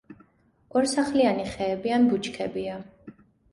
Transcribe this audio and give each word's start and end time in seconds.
ორსახლიანი 0.79 1.45
ხეები 1.51 1.95
ან 2.01 2.09
ბუჩქებია. 2.15 2.83